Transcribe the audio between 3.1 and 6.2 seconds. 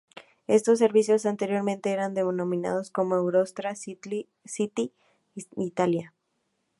Eurostar City Italia.